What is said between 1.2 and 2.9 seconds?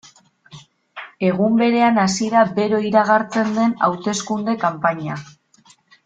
Egun berean hasi da bero